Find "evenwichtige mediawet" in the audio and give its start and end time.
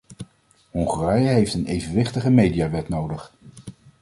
1.65-2.89